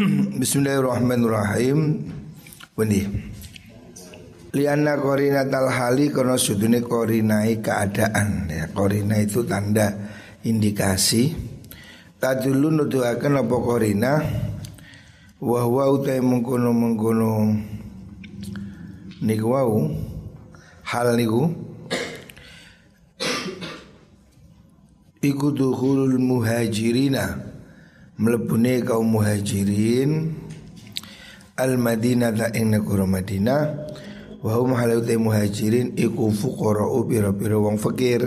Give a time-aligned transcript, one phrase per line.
[0.00, 2.08] Bismillahirrahmanirrahim.
[2.72, 3.04] Benih.
[4.56, 8.48] Lianna korina tal hali kono sudune korinai keadaan.
[8.48, 9.92] Ya korina itu tanda
[10.40, 11.36] indikasi.
[12.16, 14.24] Tadulu nuduhaken apa korina?
[15.36, 17.60] Wahwa utai mengkono mengkono
[19.20, 19.84] niku wau.
[20.88, 21.44] Hal niku.
[25.20, 27.50] Iku dukhulul muhajirina
[28.20, 30.36] mlebune kaum muhajirin
[31.56, 33.62] al madinah ta ing negara Madinah.
[34.40, 38.24] Wa hum muhajirin iku fuqara'u pira-pira wong fakir.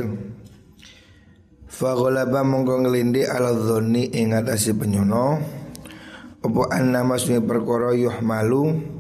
[1.66, 5.42] Fa ghalaba mongko nglindi ala dzonni ing atase penyono.
[6.46, 8.94] Apa anna masmi perkara yuhmalu?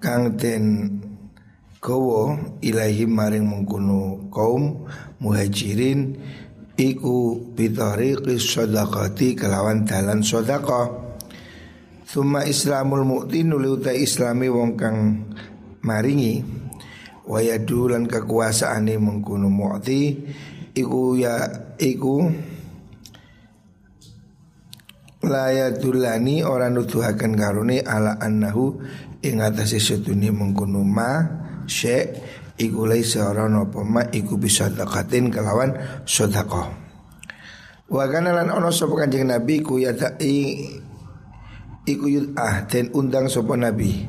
[0.00, 0.96] Kang den
[1.76, 4.88] kowo ilahi maring mengkono kaum
[5.20, 6.16] muhajirin
[6.80, 11.12] iku bitariqi sadaqati kelawan dalan sedekah.
[12.08, 14.96] Suma islamul mu'ti nuli utai islami wong kang
[15.84, 16.60] maringi.
[17.30, 20.18] Wayadu lan kekuasaan mengkuno mu'ti
[20.74, 21.46] Iku ya
[21.78, 22.26] iku
[25.20, 28.82] Layadulani orang nuduhakan karuni ala annahu
[29.22, 31.22] Ing atasi setuni mengkuno ma
[31.70, 32.18] Syek
[32.60, 35.72] Iku lai seorang apa ma Iku bisa dekatin kelawan
[36.04, 36.68] sodakoh
[37.90, 39.90] Wa kana lan ono sapa Kanjeng Nabi ku ya
[41.90, 42.06] iku
[42.38, 44.06] ah den undang sapa nabi.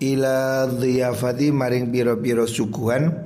[0.00, 3.24] Ila dhiyafati maring piro-piro suguhan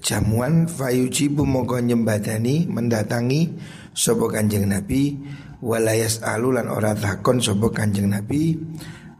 [0.00, 3.52] jamuan fayujibu mongko nyembadani mendatangi
[3.92, 5.16] sapa kanjeng nabi.
[5.58, 8.54] Walayas alulan ora takon sapa kanjeng nabi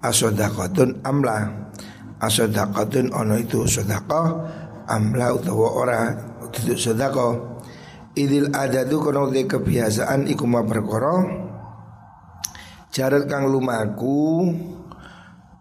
[0.04, 1.66] asodakotun amla
[2.18, 4.44] asodakotun ono itu sodako
[4.90, 5.98] amla utawa ora
[6.50, 7.58] itu sodako
[8.18, 11.46] idil adadu kono kebiasaan iku ma perkara
[12.88, 14.48] Jarat kang lumaku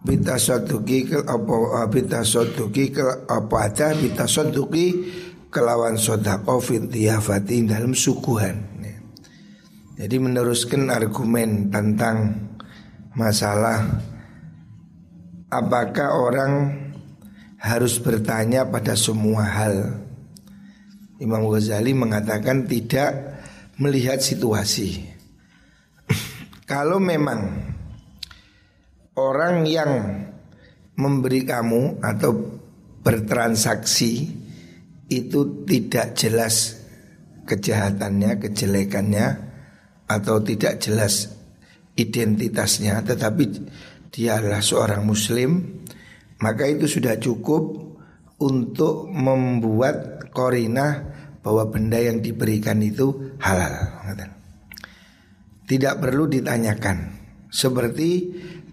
[0.01, 5.03] Bita soduki ke apa Bita soduki ke apa ada Bita soduki
[5.51, 8.79] kelawan sodako fit diyafati dalam sukuhan
[9.97, 12.47] Jadi meneruskan argumen tentang
[13.17, 13.81] masalah
[15.47, 16.53] Apakah orang
[17.55, 19.95] harus bertanya pada semua hal?
[21.23, 23.39] Imam Ghazali mengatakan tidak
[23.79, 25.07] melihat situasi.
[26.71, 27.63] Kalau memang
[29.15, 29.91] orang yang
[30.99, 32.59] memberi kamu atau
[33.07, 34.27] bertransaksi
[35.07, 36.75] itu tidak jelas
[37.47, 39.27] kejahatannya, kejelekannya
[40.11, 41.31] atau tidak jelas
[41.97, 43.43] identitasnya tetapi
[44.11, 45.83] dia adalah seorang muslim
[46.37, 47.97] maka itu sudah cukup
[48.37, 51.01] untuk membuat korina
[51.41, 53.73] bahwa benda yang diberikan itu halal.
[55.67, 56.97] Tidak perlu ditanyakan
[57.49, 58.09] seperti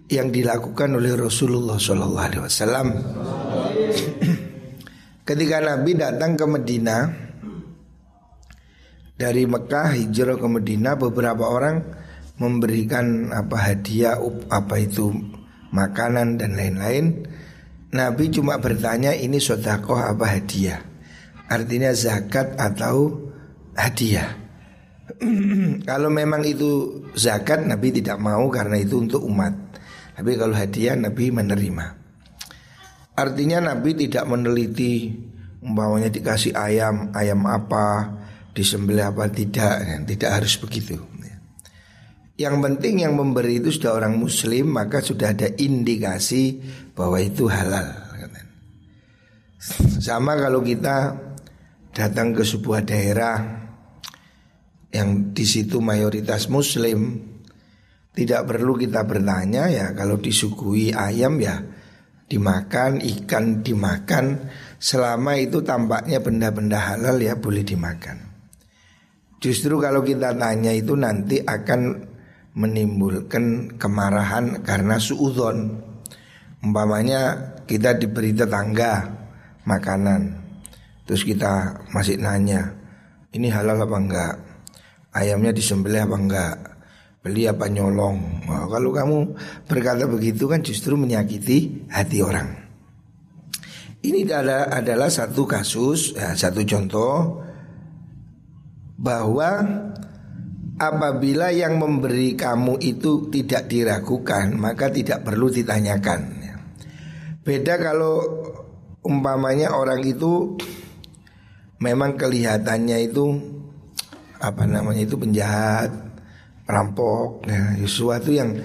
[0.05, 1.81] yang dilakukan oleh Rasulullah
[2.45, 2.87] Wasallam.
[5.27, 7.09] Ketika Nabi datang ke Medina
[9.17, 12.04] dari Mekah hijrah ke Medina, beberapa orang
[12.35, 14.19] memberikan apa hadiah,
[14.51, 15.11] apa itu
[15.71, 17.27] makanan dan lain-lain.
[17.95, 20.83] Nabi cuma bertanya ini sodakoh apa hadiah,
[21.47, 23.31] artinya zakat atau
[23.75, 24.43] hadiah.
[25.89, 29.53] kalau memang itu zakat Nabi tidak mau karena itu untuk umat.
[30.15, 31.85] Tapi kalau hadiah Nabi menerima.
[33.15, 35.11] Artinya Nabi tidak meneliti
[35.63, 38.11] umpamanya dikasih ayam, ayam apa,
[38.51, 40.99] disembelih apa tidak, tidak harus begitu.
[42.35, 46.59] Yang penting yang memberi itu sudah orang muslim maka sudah ada indikasi
[46.91, 48.05] bahwa itu halal.
[50.03, 51.15] Sama kalau kita
[51.95, 53.39] datang ke sebuah daerah
[54.91, 57.17] yang di situ mayoritas muslim
[58.11, 61.59] tidak perlu kita bertanya ya kalau disuguhi ayam ya
[62.27, 68.17] dimakan ikan dimakan selama itu tampaknya benda-benda halal ya boleh dimakan.
[69.39, 71.81] Justru kalau kita tanya itu nanti akan
[72.55, 75.83] menimbulkan kemarahan karena suudon.
[76.65, 79.05] Umpamanya kita diberi tetangga
[79.69, 80.33] makanan,
[81.05, 82.73] terus kita masih nanya,
[83.35, 84.35] ini halal apa enggak?
[85.15, 86.55] ayamnya disembelih apa enggak,
[87.23, 88.43] beli apa nyolong.
[88.51, 89.17] Nah, kalau kamu
[89.65, 92.67] berkata begitu kan justru menyakiti hati orang.
[94.05, 97.41] Ini adalah, adalah satu kasus, ya, satu contoh
[99.01, 99.65] bahwa
[100.75, 106.19] apabila yang memberi kamu itu tidak diragukan maka tidak perlu ditanyakan.
[106.43, 106.55] Ya.
[107.45, 108.19] Beda kalau
[109.05, 110.57] umpamanya orang itu
[111.79, 113.25] memang kelihatannya itu
[114.41, 115.91] apa namanya itu penjahat,
[116.65, 118.57] rampok ya, sesuatu yang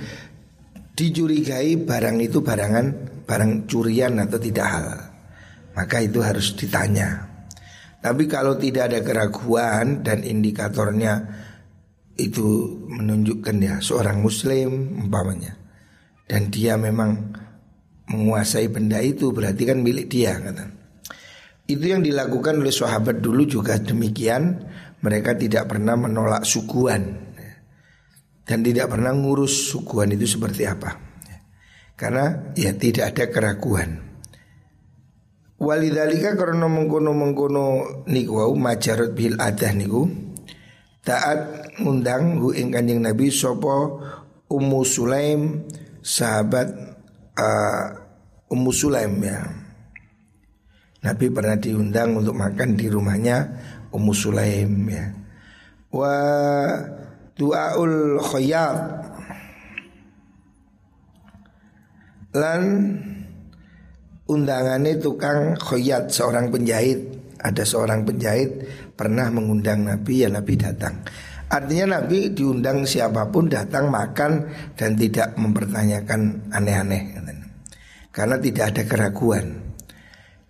[0.96, 2.86] dicurigai barang itu barangan
[3.24, 5.00] barang curian atau tidak halal
[5.72, 7.24] maka itu harus ditanya
[8.00, 11.39] tapi kalau tidak ada keraguan dan indikatornya
[12.20, 15.56] itu menunjukkan ya seorang muslim umpamanya
[16.28, 17.34] dan dia memang
[18.10, 20.66] menguasai benda itu berarti kan milik dia kata.
[21.70, 24.58] Itu yang dilakukan oleh sahabat dulu juga demikian
[25.00, 27.02] mereka tidak pernah menolak suguhan
[28.42, 30.90] dan tidak pernah ngurus suguhan itu seperti apa.
[31.94, 33.90] Karena ya tidak ada keraguan.
[35.60, 37.64] Walidalika karena mengkono mengkono
[38.08, 40.08] niku wau majarot bil adah niku
[41.04, 44.00] taat ngundang hu ing kanjeng Nabi sopo
[44.50, 45.64] Ummu Sulaim
[46.02, 46.68] sahabat
[47.38, 47.84] uh,
[48.50, 49.46] Ummu Sulaim ya.
[51.00, 53.46] Nabi pernah diundang untuk makan di rumahnya
[53.94, 55.06] Ummu Sulaim ya.
[55.90, 56.14] Wa
[57.38, 58.76] duaul khayyat
[62.30, 62.62] lan
[64.30, 67.00] undangannya tukang khoyat seorang penjahit
[67.42, 68.62] ada seorang penjahit
[68.94, 71.02] pernah mengundang Nabi ya Nabi datang
[71.50, 74.48] artinya Nabi diundang siapa pun datang makan
[74.78, 77.20] dan tidak mempertanyakan aneh-aneh
[78.10, 79.46] karena tidak ada keraguan.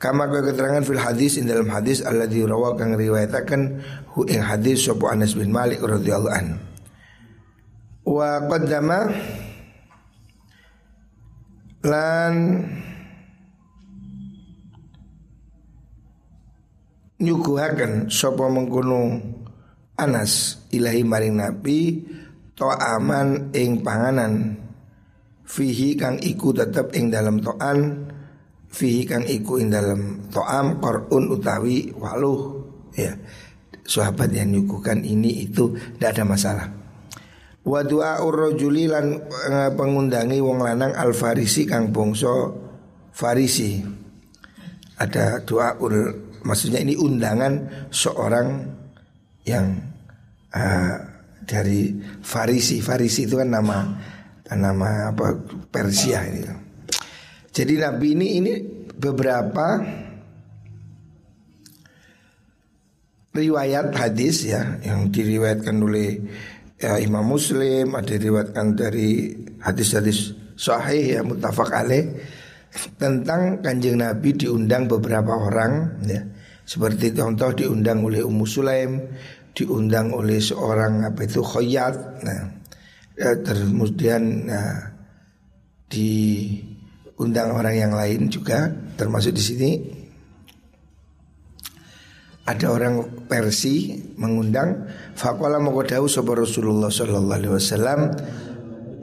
[0.00, 3.84] Kama kau keterangan fil hadis in dalam hadis Allah rawa kang riwayatakan
[4.16, 6.56] hu ing hadis sapa Anas bin Malik radhiyallahu an.
[8.08, 9.12] Wa qaddama
[11.84, 12.34] lan
[17.20, 19.20] nyuguhaken sapa mengkono
[20.00, 21.80] Anas ilahi maring Nabi
[22.68, 24.60] aman ing panganan.
[25.50, 28.06] Fihi kang iku tetep ing dalam to'an
[28.70, 32.62] fihi kang iku ing dalam to'am korun utawi waluh.
[32.94, 33.18] Ya
[33.82, 36.66] sahabat yang nyuguhkan ini itu tidak ada masalah.
[37.66, 42.54] Wa du'a urrojuli lan eh, pengundangi wong lanang al farisi kang bongso
[43.10, 43.82] farisi.
[45.00, 45.92] Ada doa ur
[46.44, 48.68] maksudnya ini undangan seorang
[49.48, 49.89] yang
[50.54, 50.94] uh,
[51.44, 53.78] dari farisi farisi itu kan nama
[54.50, 55.34] nama apa
[55.70, 56.42] Persia ini
[57.50, 58.52] jadi Nabi ini ini
[58.94, 59.80] beberapa
[63.30, 66.18] riwayat hadis ya yang diriwayatkan oleh
[66.78, 72.10] ya, Imam Muslim, ada diriwayatkan dari hadis-hadis sahih ya mutafak alaih
[72.98, 76.22] tentang kanjeng Nabi diundang beberapa orang ya.
[76.70, 79.02] Seperti contoh diundang oleh Ummu Sulaim,
[79.54, 81.94] diundang oleh seorang apa itu khoyat.
[82.22, 82.40] Nah,
[83.18, 84.94] ya, kemudian nah,
[85.90, 86.10] di
[87.20, 89.70] undang orang yang lain juga termasuk di sini.
[92.48, 98.00] Ada orang Persi mengundang faqala maqadahu sapa Rasulullah sallallahu alaihi wasallam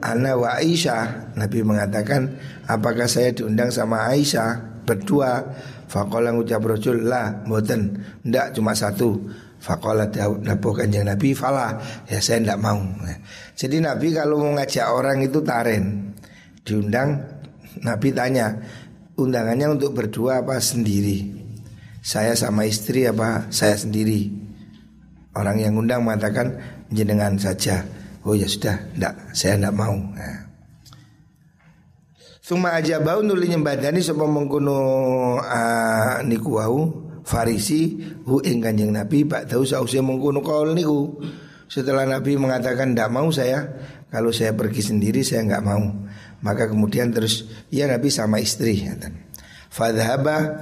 [0.04, 2.36] ana wa Aisyah Nabi mengatakan
[2.68, 5.48] apakah saya diundang sama Aisyah berdua?
[5.88, 9.16] Faqala ngucap Rasul la mboten ndak cuma satu
[9.58, 11.34] faqala dawuh kanjeng Nabi?
[11.34, 12.80] Fala ya saya ndak mau.
[13.58, 16.14] Jadi Nabi kalau mau ngajak orang itu taren
[16.62, 17.22] diundang
[17.82, 18.58] Nabi tanya
[19.18, 21.38] undangannya untuk berdua apa sendiri?
[22.02, 24.30] Saya sama istri apa saya sendiri.
[25.36, 26.58] Orang yang undang mengatakan
[26.90, 27.84] jenengan saja.
[28.26, 29.94] Oh ya sudah, enggak, saya enggak mau.
[32.48, 34.80] Suma aja bau nuli nyembadani sapa mengkono
[35.36, 41.20] uh, niku wau Farisi hu ing Kanjeng Nabi Pak tahu sausia mengkono kaul niku.
[41.68, 43.68] Setelah Nabi mengatakan tidak mau saya,
[44.08, 45.84] kalau saya pergi sendiri saya nggak mau.
[46.40, 48.86] Maka kemudian terus ya Nabi sama istri
[49.68, 50.56] Fadhaba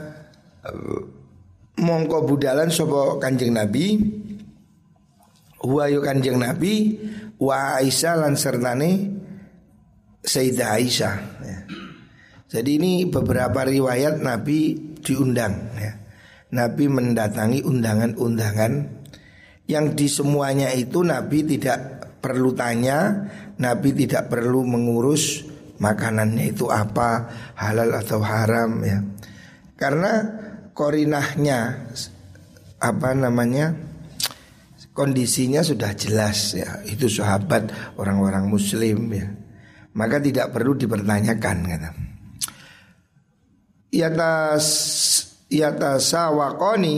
[1.78, 4.00] mongko budalan sopo kanjeng Nabi
[5.62, 6.96] Huwa yu kanjeng Nabi
[7.37, 9.20] Wa Aisyah lan sertane
[10.26, 11.58] Sayyidah Aisyah ya.
[12.50, 16.05] Jadi ini beberapa riwayat Nabi diundang ya.
[16.56, 18.72] Nabi mendatangi undangan-undangan
[19.68, 23.28] Yang di semuanya itu Nabi tidak perlu tanya
[23.60, 25.44] Nabi tidak perlu mengurus
[25.80, 28.98] makanannya itu apa halal atau haram ya.
[29.76, 30.12] Karena
[30.72, 31.88] korinahnya
[32.80, 33.76] apa namanya
[34.92, 36.80] kondisinya sudah jelas ya.
[36.84, 39.28] Itu sahabat orang-orang muslim ya.
[39.96, 41.90] Maka tidak perlu dipertanyakan kata.
[43.96, 44.66] Yatas
[45.50, 46.97] yatasawakoni.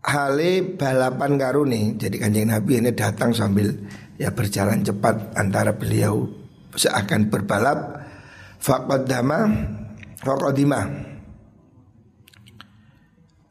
[0.00, 1.94] Hale balapan karuni.
[2.00, 3.68] Jadi kanjeng nabi ini datang sambil
[4.16, 6.24] ya berjalan cepat antara beliau
[6.72, 8.00] seakan berbalap.
[8.60, 9.48] Faqaddama
[10.20, 10.84] faqadima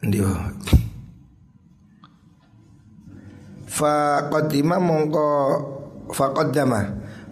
[0.05, 0.29] Ndio
[3.65, 5.27] Faqaddima mongko
[6.13, 6.81] faqaddama.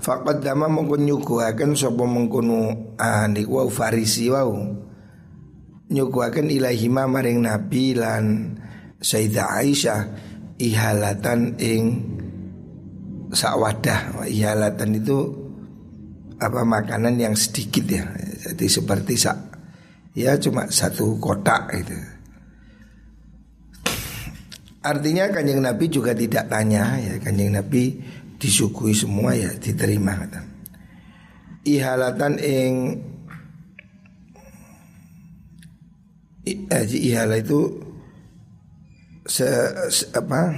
[0.02, 4.87] Faqaddama mongko nyuguhaken sapa mengkono ah niku wau farisi wau
[5.88, 8.56] nyuguhaken ilahima maring nabi lan
[8.98, 10.00] Sayyidah Aisyah
[10.58, 11.84] ihalatan ing
[13.30, 14.26] sakwadah.
[14.26, 15.18] Ihalatan itu
[16.42, 18.06] apa makanan yang sedikit ya.
[18.52, 19.38] Jadi seperti sak
[20.18, 21.98] ya cuma satu kotak itu.
[24.82, 27.22] Artinya kanjeng nabi juga tidak tanya ya.
[27.22, 28.02] Kanjeng nabi
[28.42, 30.26] disuguhi semua ya diterima.
[31.68, 32.74] Ihalatan ing
[36.68, 37.60] eh, ihala itu
[39.28, 39.48] se,
[39.92, 40.56] se apa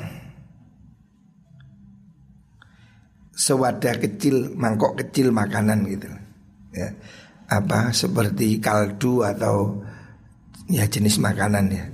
[3.39, 6.11] sewadah kecil, mangkok kecil makanan gitu.
[6.75, 6.91] Ya.
[7.49, 9.81] Apa seperti kaldu atau
[10.67, 11.85] ya jenis makanan ya.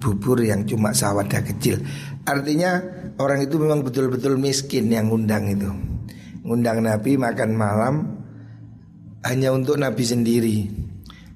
[0.00, 1.76] Bubur yang cuma sewadah kecil.
[2.24, 2.80] Artinya
[3.20, 5.68] orang itu memang betul-betul miskin yang ngundang itu.
[6.40, 7.94] Ngundang Nabi makan malam
[9.28, 10.56] hanya untuk Nabi sendiri.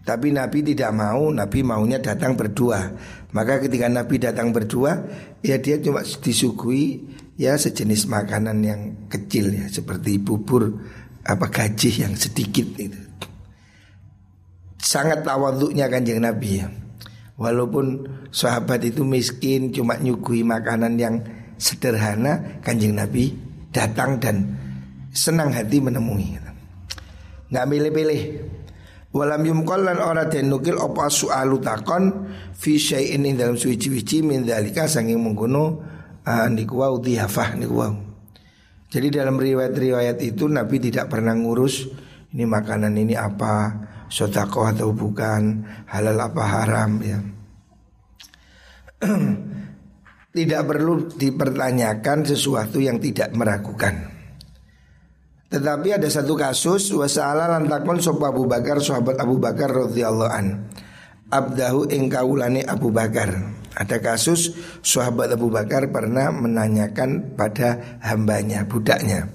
[0.05, 2.93] Tapi Nabi tidak mau, Nabi maunya datang berdua.
[3.33, 5.01] Maka ketika Nabi datang berdua,
[5.41, 7.01] ya dia cuma disuguhi
[7.41, 10.71] ya sejenis makanan yang kecil ya seperti bubur
[11.25, 13.01] apa gaji yang sedikit itu.
[14.77, 16.69] Sangat tawaduknya kanjeng Nabi ya.
[17.35, 21.25] Walaupun sahabat itu miskin cuma nyuguhi makanan yang
[21.57, 23.33] sederhana, kanjeng Nabi
[23.73, 24.55] datang dan
[25.11, 26.37] senang hati menemui.
[27.49, 28.23] Nggak milih-pilih.
[29.15, 34.91] Walam yumkol lan ora den nukil apa sualu takon fi syai'in dalam suci-wici min dalika
[34.91, 35.65] sanging mengkono
[36.27, 37.95] uh, niku wau dihafah niku wau.
[38.91, 41.87] Jadi dalam riwayat-riwayat itu Nabi tidak pernah ngurus
[42.35, 47.19] ini makanan ini apa, sodako atau bukan, halal apa haram ya.
[50.35, 54.14] tidak perlu dipertanyakan sesuatu yang tidak meragukan.
[55.55, 60.67] Tetapi ada satu kasus wasala lantakon sop Abu Bakar sahabat Abu Bakar radhiyallahu an.
[61.31, 62.11] Abdahu ing
[62.67, 63.31] Abu Bakar.
[63.79, 64.51] Ada kasus
[64.83, 69.31] sahabat Abu Bakar pernah menanyakan pada hambanya, budaknya.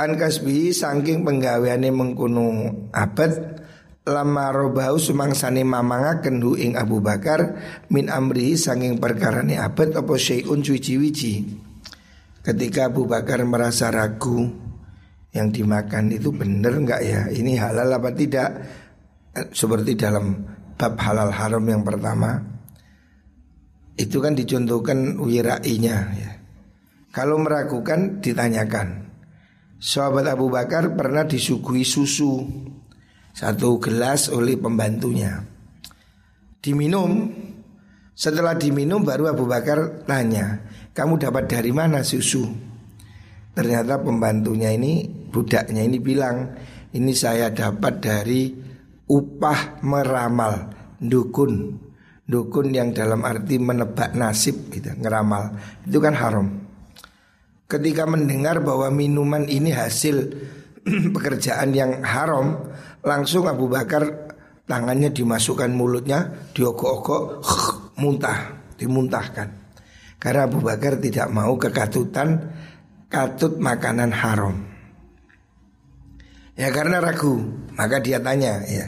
[0.00, 3.60] An kasbihi saking penggaweane mengkuno abad
[4.08, 7.60] lama robahu sumangsane mamanga kendu ing Abu Bakar
[7.92, 11.63] min amrihi saking perkarane abad apa syai'un suci-wici.
[12.44, 14.52] Ketika Abu Bakar merasa ragu
[15.32, 17.20] yang dimakan itu benar enggak ya?
[17.32, 18.50] Ini halal apa tidak?
[19.56, 20.44] Seperti dalam
[20.76, 22.36] bab halal haram yang pertama
[23.96, 26.30] itu kan dicontohkan wirainya ya.
[27.14, 29.06] Kalau meragukan ditanyakan.
[29.78, 32.44] Sahabat Abu Bakar pernah disuguhi susu
[33.32, 35.42] satu gelas oleh pembantunya.
[36.60, 37.30] Diminum.
[38.14, 40.62] Setelah diminum baru Abu Bakar tanya,
[40.94, 42.46] "Kamu dapat dari mana susu?"
[43.54, 46.54] Ternyata pembantunya ini, budaknya ini bilang,
[46.94, 48.54] "Ini saya dapat dari
[49.10, 51.84] upah meramal dukun."
[52.24, 56.46] dukun yang dalam arti menebak nasib gitu, ngeramal itu kan haram.
[57.68, 60.32] Ketika mendengar bahwa minuman ini hasil
[61.14, 62.60] pekerjaan yang haram,
[63.04, 64.32] langsung Abu Bakar
[64.64, 67.44] tangannya dimasukkan mulutnya, diogok-ogok,
[67.98, 69.48] muntah, dimuntahkan.
[70.18, 72.48] Karena Abu Bakar tidak mau kekatutan
[73.12, 74.56] katut makanan haram.
[76.54, 77.38] Ya karena ragu,
[77.74, 78.86] maka dia tanya ya.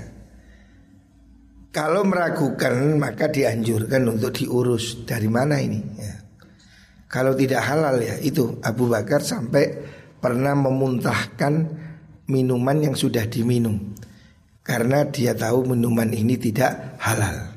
[1.74, 6.14] Kalau meragukan maka dianjurkan untuk diurus dari mana ini ya.
[7.04, 9.76] Kalau tidak halal ya itu Abu Bakar sampai
[10.16, 11.54] pernah memuntahkan
[12.26, 13.94] minuman yang sudah diminum
[14.66, 17.55] Karena dia tahu minuman ini tidak halal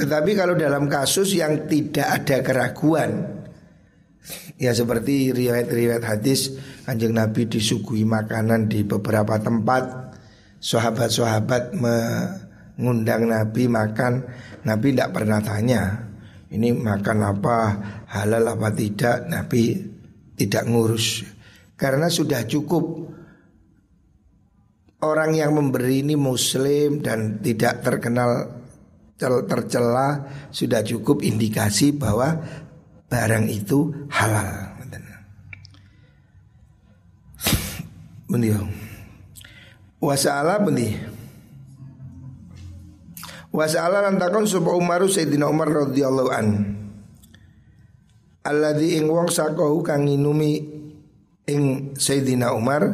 [0.00, 3.40] Tetapi kalau dalam kasus yang tidak ada keraguan
[4.60, 6.56] Ya seperti riwayat-riwayat hadis
[6.88, 10.12] Kanjeng Nabi disuguhi makanan di beberapa tempat
[10.60, 11.96] Sahabat-sahabat me
[12.80, 14.24] ngundang Nabi makan,
[14.64, 16.10] Nabi tidak pernah tanya
[16.50, 17.58] ini makan apa,
[18.10, 19.70] halal apa tidak, Nabi
[20.34, 21.22] tidak ngurus.
[21.78, 23.14] Karena sudah cukup.
[25.00, 28.59] Orang yang memberi ini muslim dan tidak terkenal
[29.20, 32.40] tercela sudah cukup indikasi bahwa
[33.12, 34.80] barang itu halal.
[38.30, 38.54] Benih.
[39.98, 40.94] Wasala benih.
[43.50, 46.46] Wasala lan takon sapa Umar Sayyidina Umar radhiyallahu an.
[48.46, 51.62] Alladzi ing wong sakohu kang ing
[51.98, 52.86] Sayyidina Umar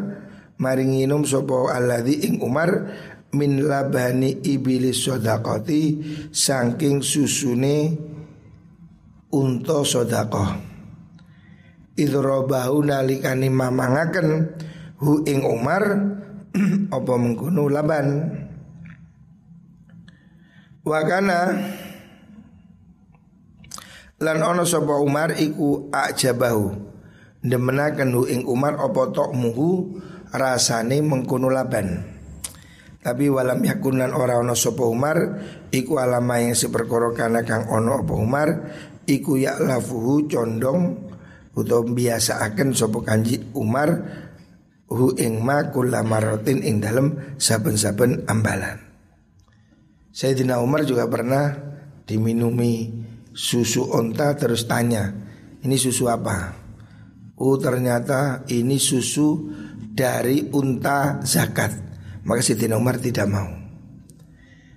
[0.56, 2.96] maring nginum sapa alladzi ing Umar
[3.34, 5.82] min labani iblis sadaqati
[6.30, 7.98] saking susune
[9.34, 10.76] unta sedekah
[11.96, 14.52] idrobahu nalikani mamangaken
[15.00, 15.82] hu ing Umar
[16.96, 18.06] apa mengkono laban.
[20.86, 21.38] Wakana
[24.22, 26.70] lan ono sapa Umar iku ajabahu
[27.42, 29.98] demenaken hu ing Umar apa tok muhu
[30.30, 32.15] rasane mengkono laban
[33.06, 35.38] tapi walam yakunan ora ono sapa Umar
[35.70, 38.48] iku alama yang seperkara kana kang ono apa Umar
[39.06, 41.06] iku ya lafuhu condong
[41.54, 43.94] utawa biasa akan sapa kanji Umar
[44.90, 48.82] hu ing ma kullamaratin ing dalem saben-saben ambalan
[50.10, 51.54] Sayyidina Umar juga pernah
[52.02, 52.90] diminumi
[53.30, 55.14] susu onta terus tanya
[55.62, 56.58] ini susu apa?
[57.38, 59.46] Oh ternyata ini susu
[59.94, 61.85] dari unta zakat
[62.26, 63.46] Maka Sayyidina Umar tidak mau.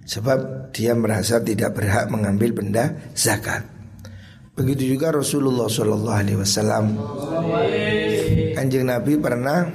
[0.06, 3.65] Sebab dia merasa tidak berhak mengambil benda zakat.
[4.53, 6.86] Begitu juga Rasulullah Shallallahu Alaihi Wasallam.
[8.53, 9.65] Kanjeng Nabi pernah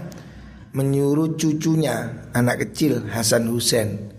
[0.70, 4.14] menyuruh cucunya anak kecil Hasan Hussein.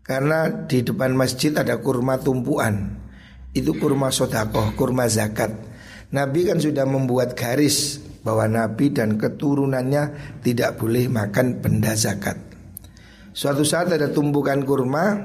[0.00, 3.04] Karena di depan masjid ada kurma tumpuan.
[3.52, 5.52] Itu kurma sodakoh, kurma zakat.
[6.12, 12.53] Nabi kan sudah membuat garis bahwa Nabi dan keturunannya tidak boleh makan benda zakat
[13.34, 15.18] Suatu saat ada tumpukan kurma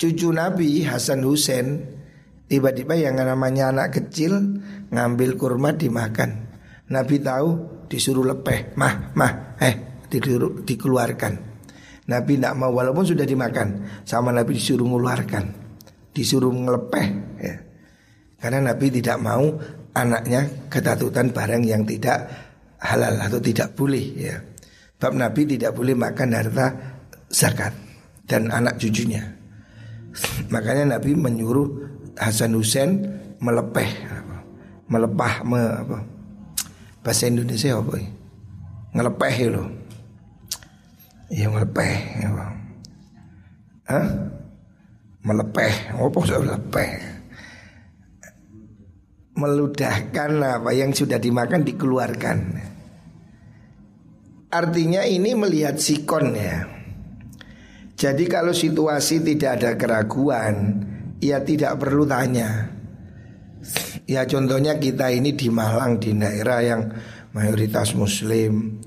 [0.00, 1.84] Cucu Nabi Hasan Hussein
[2.48, 6.48] Tiba-tiba yang namanya anak kecil Ngambil kurma dimakan
[6.88, 7.48] Nabi tahu
[7.92, 10.02] disuruh lepeh Mah, mah, eh
[10.64, 11.54] dikeluarkan
[12.04, 15.44] Nabi tidak mau walaupun sudah dimakan sama Nabi disuruh mengeluarkan,
[16.12, 17.06] disuruh ngelepeh
[17.40, 17.56] ya.
[18.36, 19.56] Karena Nabi tidak mau
[19.96, 22.28] anaknya ketatutan barang yang tidak
[22.76, 24.36] halal atau tidak boleh ya.
[25.00, 26.66] Bab Nabi tidak boleh makan harta
[27.34, 27.74] zakat
[28.30, 29.26] dan anak cucunya.
[30.54, 33.02] Makanya Nabi menyuruh Hasan Hussein
[33.42, 33.90] melepeh
[34.86, 35.98] melepah me, apa?
[37.02, 38.00] bahasa Indonesia apa
[38.94, 39.68] ngelepeh loh
[41.32, 42.28] Ya melepeh ya.
[43.90, 44.06] Hah?
[45.24, 46.90] Melepeh Apa usah melepeh
[49.34, 52.38] Meludahkan apa yang sudah dimakan dikeluarkan
[54.52, 56.73] Artinya ini melihat sikon ya
[58.04, 60.84] Jadi kalau situasi tidak ada keraguan
[61.24, 62.68] Ya tidak perlu tanya
[64.04, 66.92] Ya contohnya kita ini di Malang di daerah yang
[67.32, 68.84] mayoritas muslim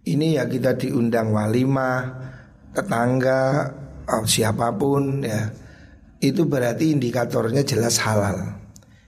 [0.00, 2.00] ini ya kita diundang walimah,
[2.72, 3.68] tetangga,
[4.08, 5.52] oh, siapa pun ya.
[6.20, 8.60] Itu berarti indikatornya jelas halal.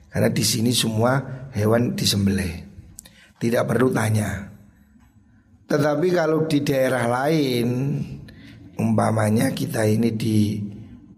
[0.09, 2.68] Karena di sini semua hewan disembelih.
[3.40, 4.48] Tidak perlu tanya.
[5.68, 7.68] Tetapi kalau di daerah lain
[8.78, 10.61] umpamanya kita ini di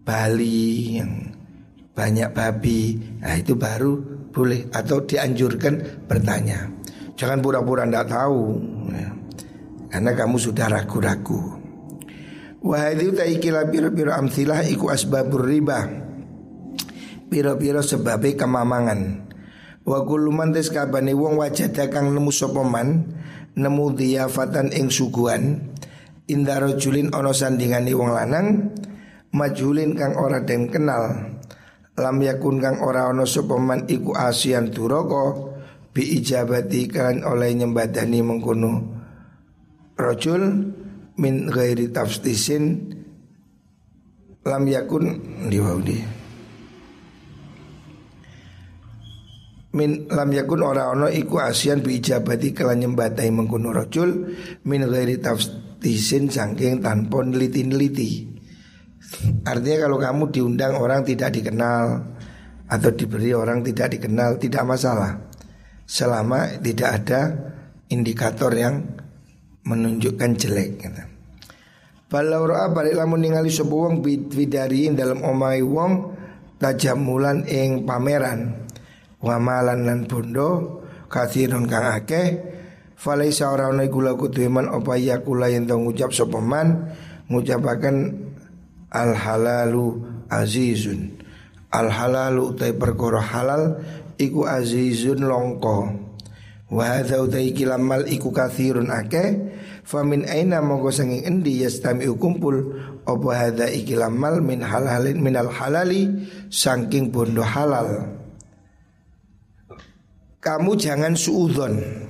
[0.05, 1.11] Bali yang
[1.95, 3.97] banyak babi, nah itu baru
[4.29, 6.67] boleh atau dianjurkan bertanya.
[7.15, 8.59] Jangan pura-pura tidak tahu.
[8.91, 9.15] Ya.
[9.95, 11.55] Karena kamu sudah ragu-ragu
[12.67, 15.87] Wahai taikila biro-biro amsilah iku asbabur riba
[17.31, 19.31] Biro-biro sebabnya kemamangan
[19.87, 23.07] Wa kuluman tes kabane wong wajada kang nemu sopoman
[23.55, 25.74] Nemu diafatan ing suguhan
[26.25, 28.47] Indah rojulin ono sandingani wong lanang
[29.35, 31.35] Majulin kang ora den kenal.
[31.99, 35.55] Lam yakun kang ora ono sopoman iku asian turoko
[35.95, 38.71] Bi ijabati kan oleh nyembadani mengkuno
[39.95, 40.43] rojul
[41.15, 42.91] min ghairi tafstisin
[44.43, 46.03] lam yakun diwaudi
[49.71, 53.71] min lam yakun ora ono iku asian bi ijabati kala nyembatai mengkono.
[53.71, 54.35] Rojul
[54.67, 54.83] min
[55.23, 58.35] tafstisin saking tanpa neliti-neliti.
[59.45, 62.01] Artinya kalau kamu diundang orang tidak dikenal
[62.65, 65.29] atau diberi orang tidak dikenal tidak masalah.
[65.85, 67.21] Selama tidak ada
[67.93, 68.81] indikator yang
[69.65, 71.03] menunjukkan jelek kata.
[72.05, 76.15] Kalau roa balik lamun ningali sapa wong bidariin dalam omai wong
[76.57, 78.65] tajamulan ing pameran.
[79.19, 80.79] Wamalan lan bondo
[81.11, 82.54] kathirun kang akeh
[82.95, 86.95] falaisa ora ana iku laku man apa ya kula yen ngucap sapa man?
[87.29, 87.97] Ngucapaken
[88.89, 91.19] al halalu azizun.
[91.75, 93.83] Al halalu utai perkara halal
[94.15, 96.05] iku azizun longko
[96.71, 99.53] Wa hadza utai kilamal iku kathirun ake
[99.85, 106.09] Famin aina mongko sanging endi yastami kumpul Apa hadza ikilamal min halalin minal halali
[106.49, 108.17] Sangking bondo halal.
[110.39, 112.04] Kamu jangan suudon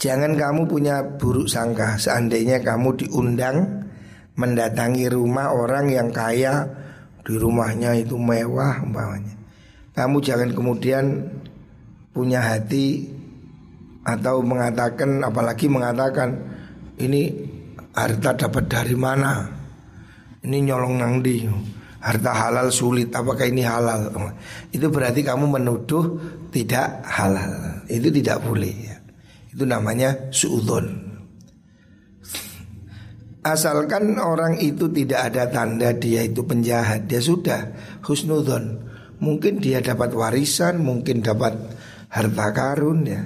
[0.00, 3.84] Jangan kamu punya buruk sangka Seandainya kamu diundang
[4.40, 6.64] Mendatangi rumah orang yang kaya
[7.20, 9.40] Di rumahnya itu mewah umpamanya
[9.90, 11.04] kamu jangan kemudian
[12.14, 13.04] punya hati
[14.06, 16.40] atau mengatakan apalagi mengatakan
[16.96, 17.28] ini
[17.92, 19.44] harta dapat dari mana?
[20.40, 21.44] Ini nyolong nang di.
[22.00, 24.08] Harta halal sulit, apakah ini halal?
[24.72, 26.16] Itu berarti kamu menuduh
[26.48, 27.84] tidak halal.
[27.84, 28.89] Itu tidak boleh.
[29.60, 30.88] Itu namanya suudon.
[33.44, 37.68] Asalkan orang itu tidak ada tanda dia itu penjahat, dia sudah
[38.00, 38.80] husnudon.
[39.20, 41.60] Mungkin dia dapat warisan, mungkin dapat
[42.08, 43.20] harta karun ya.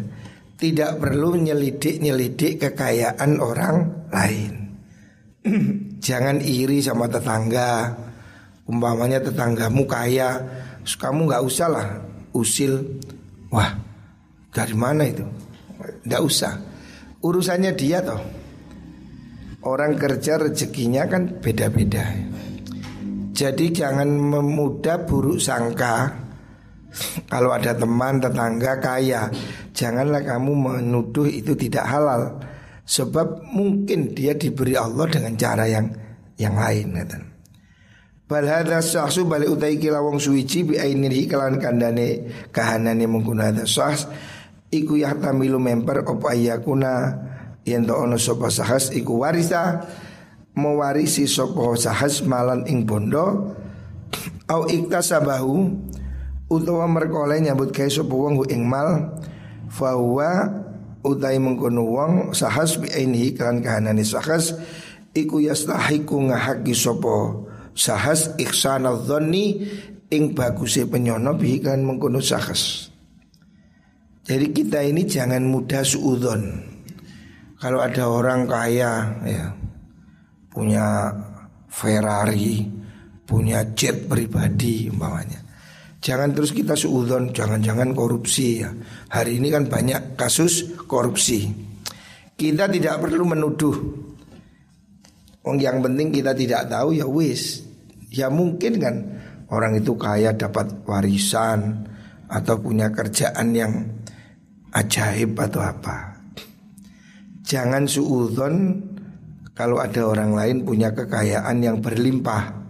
[0.58, 4.74] Tidak perlu nyelidik-nyelidik kekayaan orang lain
[6.06, 7.94] Jangan iri sama tetangga
[8.66, 10.42] Umpamanya tetanggamu kaya
[10.82, 11.86] Kamu nggak usah lah
[12.34, 12.86] usil
[13.50, 13.74] Wah
[14.54, 15.43] dari mana itu
[16.04, 16.54] Nggak usah.
[17.24, 18.20] Urusannya dia toh.
[19.64, 22.04] Orang kerja rezekinya kan beda-beda.
[23.34, 26.22] Jadi jangan memudah buruk sangka.
[27.32, 29.32] Kalau ada teman tetangga kaya
[29.74, 32.38] Janganlah kamu menuduh itu tidak halal.
[32.86, 35.90] Sebab mungkin dia diberi Allah dengan cara yang
[36.38, 37.18] yang lain kata.
[38.24, 44.08] Bal hadza syahsu balik utai kila wong suwici bi ainihi kelawan kandane kahanane menggunakan syahs
[44.74, 46.92] iku yahtamilu member apa ayakuna
[47.62, 49.86] yen to ono sapa sahas iku warisa.
[50.54, 53.54] Mewarisi sapa sahas malan ing bondo.
[54.50, 55.70] Au iktasabahu
[56.50, 59.18] utawa merkole nyambut gawe sapa wong ing mal.
[59.70, 60.62] Fahuwa
[61.02, 64.54] utai mengkono wong sahas bi ainihi kan kahanane sahas.
[65.14, 69.66] Iku yastahiku ngahaki sopo sahas ihsana dhonni
[70.10, 72.93] ing baguse penyono bi kan mengkono sahas
[74.24, 76.72] jadi kita ini jangan mudah suudon.
[77.60, 79.52] Kalau ada orang kaya ya
[80.48, 81.12] punya
[81.68, 82.64] Ferrari,
[83.28, 85.44] punya jet pribadi umpamanya.
[86.00, 88.72] Jangan terus kita suudon, jangan-jangan korupsi ya.
[89.12, 91.48] Hari ini kan banyak kasus korupsi.
[92.32, 93.76] Kita tidak perlu menuduh.
[95.44, 97.60] Yang penting kita tidak tahu ya wis.
[98.08, 98.94] Ya mungkin kan
[99.52, 101.88] orang itu kaya dapat warisan
[102.28, 103.72] atau punya kerjaan yang
[104.74, 106.18] ajaib atau apa.
[107.46, 108.82] Jangan suudon
[109.54, 112.64] kalau ada orang lain punya kekayaan yang berlimpah.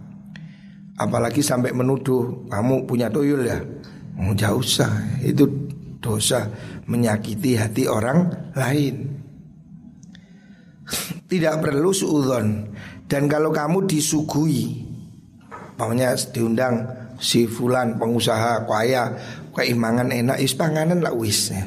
[0.95, 3.59] Apalagi sampai menuduh kamu punya tuyul ya
[4.15, 5.43] oh, Jauh usah Itu
[5.99, 6.47] dosa
[6.87, 9.19] menyakiti hati orang lain
[11.31, 12.71] Tidak perlu suudon
[13.11, 14.87] Dan kalau kamu disuguhi
[15.75, 16.87] Pokoknya diundang
[17.19, 19.11] si fulan pengusaha kaya
[19.51, 21.63] Keimangan enak is panganan lah wis ya.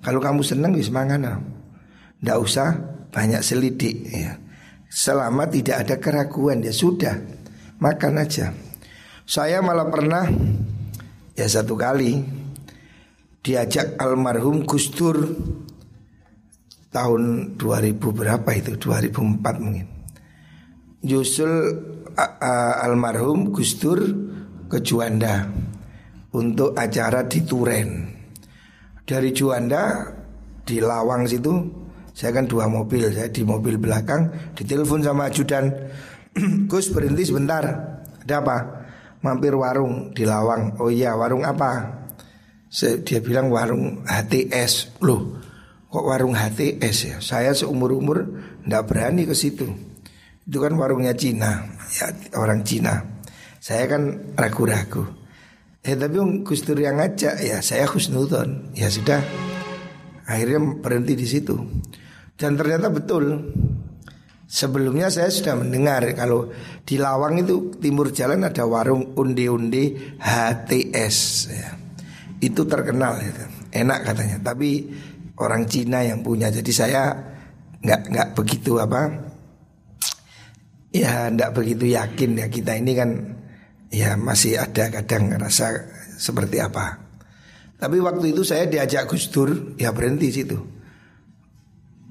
[0.00, 1.44] Kalau kamu senang wis manganan
[2.20, 2.72] Tidak usah
[3.12, 4.40] banyak selidik ya.
[4.88, 7.16] Selama tidak ada keraguan ya sudah
[7.80, 8.52] Makan aja
[9.30, 10.26] saya malah pernah
[11.38, 12.18] ya satu kali
[13.46, 15.22] diajak almarhum Gus Dur
[16.90, 19.86] tahun 2000 berapa itu 2004 mungkin.
[21.06, 21.54] Justru
[22.82, 24.02] almarhum Gus Dur
[24.66, 25.46] ke Juanda
[26.34, 27.88] untuk acara di Turen.
[29.10, 30.06] Dari Juanda
[30.62, 31.50] di Lawang situ
[32.14, 35.66] saya kan dua mobil, saya di mobil belakang ditelepon sama ajudan
[36.70, 37.64] Gus berhenti sebentar.
[38.22, 38.56] Ada apa?
[39.20, 40.80] mampir warung di Lawang.
[40.80, 42.00] Oh iya, warung apa?
[43.04, 45.02] Dia bilang warung HTS.
[45.04, 45.36] Loh,
[45.90, 47.16] kok warung HTS ya?
[47.20, 48.24] Saya seumur-umur
[48.64, 49.68] ndak berani ke situ.
[50.40, 52.96] Itu kan warungnya Cina, ya orang Cina.
[53.60, 55.19] Saya kan ragu-ragu.
[55.80, 58.76] Eh tapi Gus Dur yang ngajak ya saya khusnudon.
[58.76, 59.24] Ya sudah.
[60.28, 61.56] Akhirnya berhenti di situ.
[62.36, 63.52] Dan ternyata betul
[64.50, 66.50] Sebelumnya saya sudah mendengar kalau
[66.82, 71.18] di Lawang itu timur jalan ada warung undi-undi HTS
[71.54, 71.70] ya.
[72.42, 73.46] Itu terkenal itu.
[73.70, 74.42] Enak katanya.
[74.42, 74.90] Tapi
[75.38, 76.50] orang Cina yang punya.
[76.50, 77.14] Jadi saya
[77.78, 79.08] nggak nggak begitu apa
[80.92, 83.39] ya nggak begitu yakin ya kita ini kan
[83.90, 85.84] ya masih ada kadang rasa
[86.16, 87.10] seperti apa.
[87.80, 90.58] Tapi waktu itu saya diajak Gus Dur ya berhenti situ.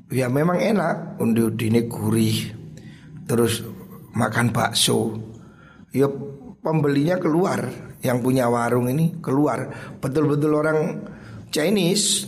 [0.09, 1.21] Ya memang enak.
[1.21, 2.57] Ini gurih
[3.29, 3.61] Terus
[4.17, 5.21] makan bakso.
[5.93, 6.09] Ya
[6.65, 7.69] pembelinya keluar
[8.01, 9.69] Yang punya warung ini keluar.
[10.01, 11.05] Betul-betul orang
[11.53, 12.25] Chinese.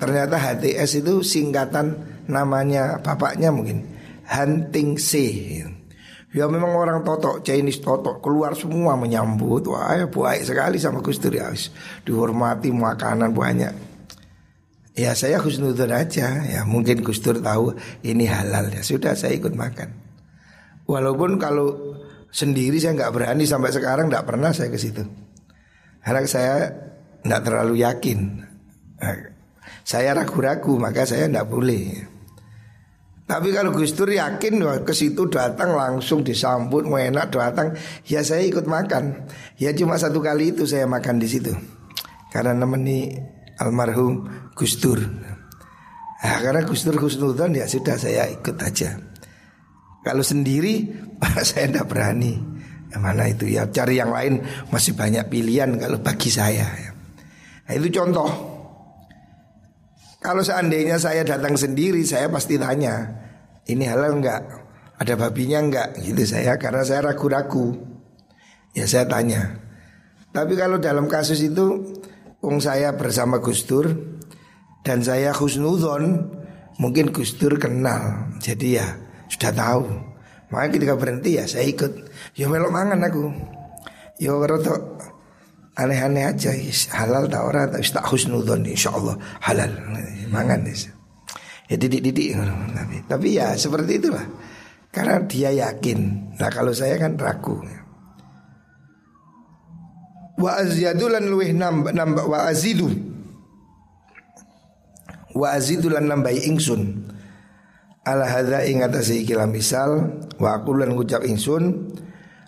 [0.00, 2.00] Ternyata HTS itu singkatan
[2.32, 3.84] namanya bapaknya mungkin.
[4.24, 5.10] Hunting C
[6.34, 11.22] Ya memang orang totok Chinese totok keluar semua menyambut Wah ya baik sekali sama Gus
[11.22, 11.54] Dur ya
[12.02, 13.70] Dihormati makanan banyak
[14.98, 19.54] Ya saya khusnudun aja Ya mungkin Gus Dur tahu ini halal ya Sudah saya ikut
[19.54, 19.94] makan
[20.84, 21.96] Walaupun kalau
[22.34, 25.06] sendiri saya nggak berani sampai sekarang nggak pernah saya ke situ.
[26.02, 26.68] Karena saya
[27.22, 28.18] tidak terlalu yakin.
[29.00, 29.18] Nah,
[29.86, 32.04] saya ragu-ragu maka saya tidak boleh.
[33.24, 37.72] Tapi kalau Gus Dur yakin wah, ke situ datang langsung disambut mau enak datang
[38.04, 39.24] ya saya ikut makan.
[39.56, 41.52] Ya cuma satu kali itu saya makan di situ.
[42.28, 43.16] Karena nemeni
[43.56, 45.00] almarhum Gus Dur.
[46.24, 48.96] Nah, karena Gus Dur Husnudon ya sudah saya ikut aja.
[50.04, 50.84] Kalau sendiri
[51.48, 52.36] saya tidak berani.
[52.92, 54.38] Yang mana itu ya cari yang lain
[54.70, 56.68] masih banyak pilihan kalau bagi saya.
[57.64, 58.53] Nah, itu contoh.
[60.24, 63.12] Kalau seandainya saya datang sendiri, saya pasti tanya,
[63.68, 64.40] ini halal enggak?
[64.96, 66.00] Ada babinya enggak?
[66.00, 67.76] Gitu saya, karena saya ragu-ragu.
[68.72, 69.60] Ya saya tanya.
[70.32, 72.00] Tapi kalau dalam kasus itu,
[72.44, 73.88] Ung saya bersama Gus Dur
[74.84, 76.28] dan saya Husnudon,
[76.76, 78.36] mungkin Gus Dur kenal.
[78.36, 78.84] Jadi ya
[79.32, 79.88] sudah tahu.
[80.52, 82.04] Makanya ketika berhenti ya saya ikut.
[82.36, 83.32] Ya melok mangan aku.
[84.20, 85.00] Ya rotok
[85.74, 86.54] aneh-aneh aja
[86.94, 89.18] halal tak ora tak tak husnudon insyaallah.
[89.42, 89.70] Halal.
[90.30, 90.94] Mangan desa
[91.68, 92.36] ya didik-didik.
[92.74, 94.24] Tapi tapi ya seperti itulah.
[94.94, 95.98] Karena dia yakin.
[96.38, 97.58] Nah kalau saya kan ragu.
[100.38, 102.90] Wa azyadu lan luweh nambah nambah wa azidu.
[105.34, 107.10] Wa azidu lan nambahi ingsun.
[108.04, 111.88] Ala hadza ing atase iki misal wa aku lan ngucap ingsun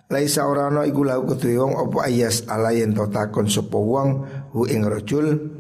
[0.06, 4.08] Laisa orano iku lahu kedue wong apa ayas alayen to takon wong
[4.54, 5.58] hu ing rajul.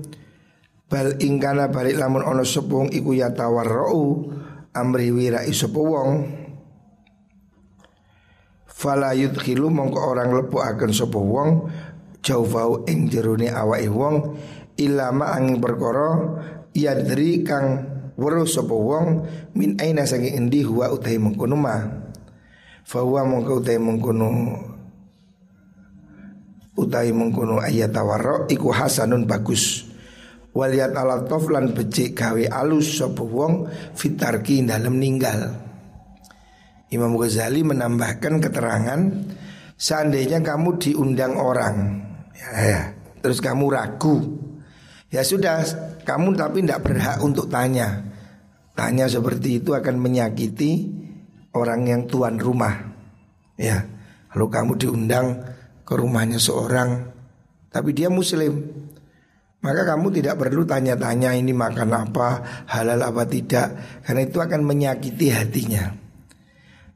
[0.86, 4.30] Bal ingkana balik lamun ana sapa wong iku ya tawarrau
[4.70, 6.10] amri wira sapa wong.
[8.70, 11.50] Fala yudkhilu mongko orang lepo akan sapa wong
[12.22, 14.38] jauh ing jerone awake wong
[14.78, 16.38] ilama angin perkara
[16.70, 21.56] yadri kang weruh sapa wong min aina saking endi huwa utahe mengkono
[22.86, 24.30] Fahuwa mongko utai mengkono
[26.78, 29.90] Utai mengkono ayat tawarro Iku hasanun bagus.
[30.54, 33.66] Waliyat ala lan becik gawe alus Sopo wong
[33.98, 35.66] fitarki dalam ninggal.
[36.94, 39.00] Imam Ghazali menambahkan keterangan
[39.74, 42.00] Seandainya kamu diundang orang
[42.38, 42.82] ya, ya,
[43.18, 44.22] Terus kamu ragu
[45.10, 45.66] Ya sudah
[46.06, 48.06] Kamu tapi tidak berhak untuk tanya.
[48.78, 50.86] Tanya seperti itu akan menyakiti
[51.56, 52.76] orang yang tuan rumah.
[53.56, 53.88] Ya,
[54.28, 55.40] kalau kamu diundang
[55.88, 57.16] ke rumahnya seorang
[57.76, 58.56] tapi dia muslim,
[59.60, 62.28] maka kamu tidak perlu tanya-tanya ini makan apa,
[62.70, 65.92] halal apa tidak, karena itu akan menyakiti hatinya.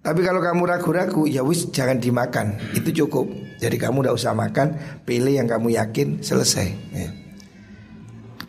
[0.01, 3.29] Tapi kalau kamu ragu-ragu, ya wis jangan dimakan, itu cukup.
[3.61, 4.68] Jadi kamu tidak usah makan,
[5.05, 6.68] pilih yang kamu yakin selesai.
[6.96, 7.12] Ya.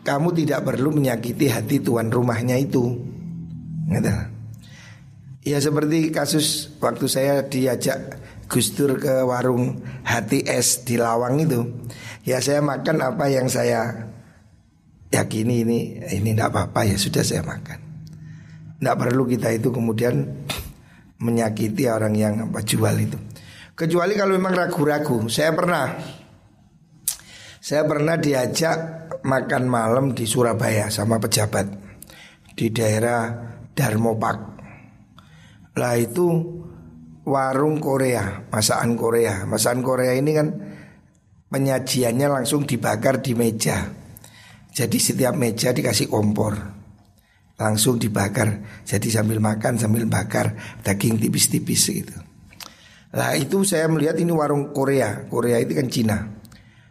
[0.08, 2.96] Kamu tidak perlu menyakiti hati tuan rumahnya itu.
[5.42, 11.66] Ya seperti kasus waktu saya diajak Gus Dur ke warung hati es di Lawang itu
[12.22, 14.06] Ya saya makan apa yang saya
[15.10, 15.80] yakini ini
[16.14, 17.80] ini tidak apa-apa ya sudah saya makan.
[18.78, 20.46] Tidak perlu kita itu kemudian
[21.26, 23.18] menyakiti orang yang apa jual itu.
[23.74, 25.26] Kecuali kalau memang ragu-ragu.
[25.26, 25.86] Saya pernah
[27.62, 28.78] Saya pernah diajak
[29.22, 31.70] makan malam di Surabaya sama pejabat
[32.58, 33.30] Di daerah
[33.70, 34.51] Darmopak
[35.72, 36.28] lah itu
[37.24, 39.48] warung Korea, masakan Korea.
[39.48, 40.48] Masakan Korea ini kan
[41.48, 43.88] penyajiannya langsung dibakar di meja.
[44.72, 46.56] Jadi setiap meja dikasih kompor.
[47.56, 48.84] Langsung dibakar.
[48.84, 52.16] Jadi sambil makan sambil bakar daging tipis-tipis gitu.
[53.12, 55.28] Lah itu saya melihat ini warung Korea.
[55.28, 56.18] Korea itu kan Cina.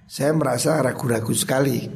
[0.05, 1.89] Saya merasa ragu-ragu sekali.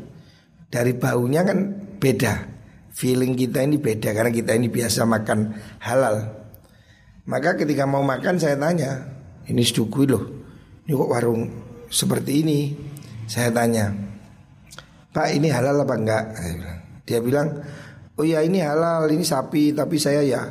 [0.68, 1.58] Dari baunya kan
[2.00, 2.52] beda.
[2.94, 5.38] Feeling kita ini beda karena kita ini biasa makan
[5.82, 6.43] halal.
[7.24, 9.00] Maka ketika mau makan saya tanya,
[9.48, 10.24] ini sedukui loh,
[10.84, 11.42] ini kok warung
[11.88, 12.60] seperti ini?
[13.24, 13.88] Saya tanya,
[15.08, 16.24] Pak ini halal apa enggak?
[17.08, 17.64] Dia bilang,
[18.20, 20.44] oh ya ini halal, ini sapi, tapi saya ya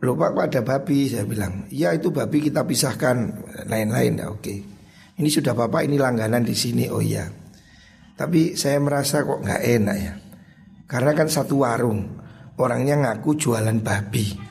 [0.00, 1.12] lupa Pak ada babi.
[1.12, 3.16] Saya bilang, ya itu babi kita pisahkan,
[3.68, 4.54] lain-lain ya oke.
[5.20, 7.28] Ini sudah bapak ini langganan di sini, oh iya.
[8.16, 10.12] Tapi saya merasa kok nggak enak ya,
[10.88, 12.08] karena kan satu warung,
[12.56, 14.48] orangnya ngaku jualan babi.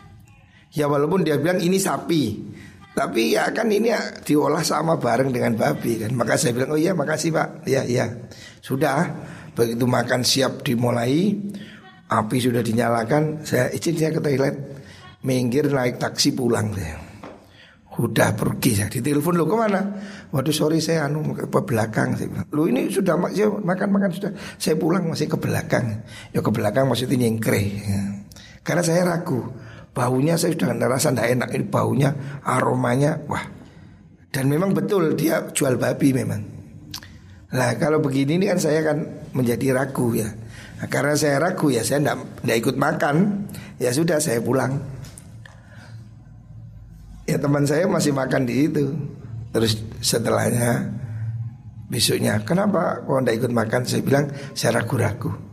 [0.74, 2.38] Ya walaupun dia bilang ini sapi
[2.94, 6.80] Tapi ya kan ini ya diolah sama bareng dengan babi kan Maka saya bilang oh
[6.80, 8.06] iya makasih pak Ya iya
[8.62, 9.10] Sudah
[9.58, 11.34] Begitu makan siap dimulai
[12.10, 14.56] Api sudah dinyalakan Saya izin saya ke toilet
[15.26, 17.10] Minggir naik taksi pulang saya
[18.00, 19.82] Udah pergi saya ditelepon lo ke mana?
[20.32, 22.48] Waduh sorry saya anu ke belakang saya bilang.
[22.56, 24.32] Lo ini sudah ya, makan makan sudah.
[24.56, 26.08] Saya pulang masih ke belakang.
[26.32, 27.60] Ya ke belakang maksudnya nyengkre.
[27.60, 28.24] Ya.
[28.64, 29.52] Karena saya ragu.
[29.90, 32.10] Baunya saya sudah ngerasa tidak enak ini baunya,
[32.46, 33.42] aromanya, wah.
[34.30, 36.42] Dan memang betul dia jual babi memang.
[37.50, 39.02] Nah kalau begini ini kan saya kan
[39.34, 40.30] menjadi ragu ya.
[40.80, 43.50] Nah, Karena saya ragu ya saya tidak ikut makan
[43.82, 44.78] Ya sudah saya pulang.
[47.26, 48.94] Ya teman saya masih makan di itu.
[49.50, 50.94] Terus setelahnya
[51.90, 53.82] Besoknya kenapa kok tidak ikut makan?
[53.82, 55.49] Saya bilang saya ragu-ragu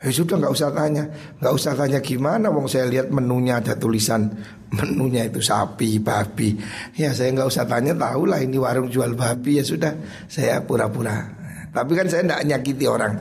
[0.00, 1.04] Ya sudah nggak usah tanya,
[1.44, 2.48] nggak usah tanya gimana.
[2.48, 4.32] Wong saya lihat menunya ada tulisan
[4.72, 6.56] menunya itu sapi, babi.
[6.96, 9.92] Ya saya nggak usah tanya, tahu lah ini warung jual babi ya sudah.
[10.24, 11.20] Saya pura-pura.
[11.68, 13.12] Tapi kan saya tidak nyakiti orang.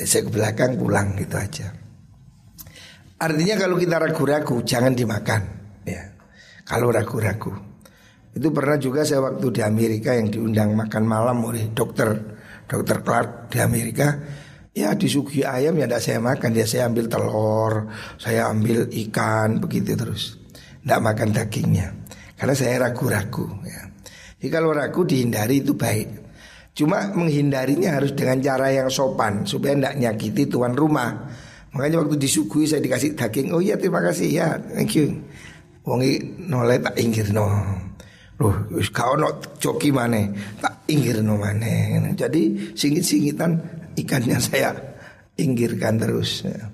[0.00, 1.68] Ya, saya ke belakang pulang gitu aja.
[3.20, 5.42] Artinya kalau kita ragu-ragu jangan dimakan.
[5.84, 6.16] Ya,
[6.64, 7.52] kalau ragu-ragu.
[8.32, 12.08] Itu pernah juga saya waktu di Amerika yang diundang makan malam oleh dokter
[12.64, 14.16] dokter Clark di Amerika
[14.72, 16.50] Ya disuguhi ayam ya tidak saya makan.
[16.56, 20.40] Ya saya ambil telur Saya ambil ikan begitu terus.
[20.80, 21.92] Tidak makan dagingnya.
[22.40, 23.82] Karena saya ragu-ragu ya.
[24.40, 26.24] Jadi kalau ragu dihindari itu baik.
[26.72, 31.28] Cuma menghindarinya harus dengan cara yang sopan Supaya tidak nyakiti tuan rumah.
[31.76, 35.20] Makanya waktu disuguhi saya dikasih daging Oh iya terima kasih ya thank you.
[35.84, 37.48] Wongi nolai tak inggir no
[38.40, 40.18] Loh, kau no coki mana
[40.58, 44.76] tak inggir no mana Jadi singit-singitan ikannya saya
[45.34, 46.70] pinggirkan terus ya.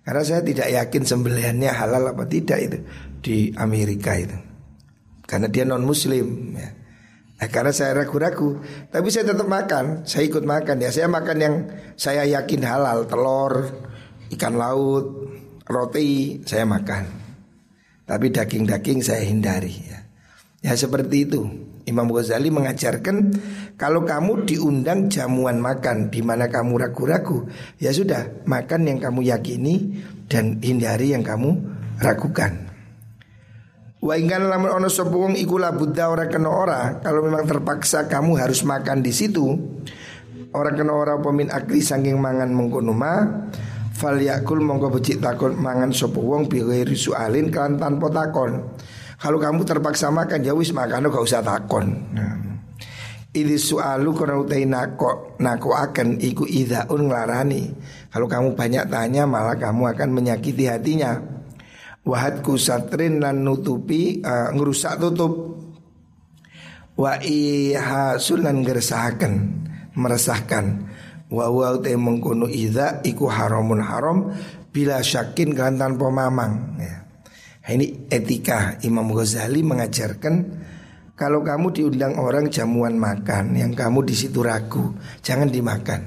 [0.00, 2.78] Karena saya tidak yakin sembelihannya halal apa tidak itu
[3.20, 4.34] di Amerika itu
[5.28, 6.70] Karena dia non muslim ya.
[7.40, 11.54] Nah, karena saya ragu-ragu Tapi saya tetap makan Saya ikut makan ya Saya makan yang
[11.96, 13.70] saya yakin halal Telur,
[14.34, 15.30] ikan laut,
[15.68, 17.04] roti Saya makan
[18.04, 20.09] Tapi daging-daging saya hindari ya.
[20.60, 23.34] Ya seperti itu Imam Ghazali mengajarkan
[23.80, 27.48] kalau kamu diundang jamuan makan di mana kamu ragu-ragu,
[27.80, 31.56] ya sudah makan yang kamu yakini dan hindari yang kamu
[31.98, 32.70] ragukan.
[34.00, 36.48] Wa ingkana lamun ono sapa wong iku la buddha ora kena
[37.04, 39.44] kalau memang terpaksa kamu harus makan di situ,
[40.56, 43.24] ora kena ora pemin akli saking mangan mengkono ma
[43.92, 44.60] fal yakul
[45.20, 46.64] takon mangan sapa wong bi
[46.96, 47.76] sualin kan.
[49.20, 51.92] Kalau kamu terpaksa makan ya wis makan gak usah takon.
[52.16, 52.40] Nah.
[53.30, 57.62] Ini soalu kono utai nako nako akan iku idaun ngelarani.
[58.10, 61.14] Kalau kamu banyak tanya malah kamu akan menyakiti hatinya.
[62.02, 65.62] Wahat kusatrin lan nutupi uh, ngerusak tutup.
[66.98, 69.32] Wa iha sunan gersahaken
[69.94, 70.90] meresahkan.
[71.30, 74.34] Wa wa utai mengkono ida iku haramun haram
[74.74, 76.82] bila syakin kan tanpa mamang.
[76.82, 76.99] Ya.
[77.70, 80.34] Nah, ini etika Imam Ghazali mengajarkan
[81.14, 86.02] kalau kamu diundang orang jamuan makan yang kamu di situ ragu, jangan dimakan.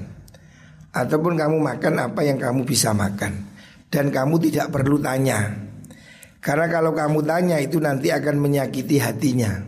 [0.92, 3.48] Ataupun kamu makan apa yang kamu bisa makan
[3.88, 5.56] dan kamu tidak perlu tanya.
[6.44, 9.64] Karena kalau kamu tanya itu nanti akan menyakiti hatinya.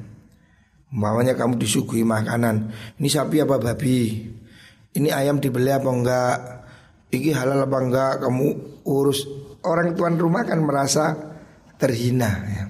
[0.93, 4.21] Umpamanya kamu disuguhi makanan, ini sapi apa babi?
[4.93, 6.39] Ini ayam dibeli apa enggak?
[7.09, 8.13] Ini halal apa enggak?
[8.21, 8.47] Kamu
[8.85, 9.25] urus
[9.65, 11.33] orang tuan rumah kan merasa
[11.77, 12.65] terhina ya.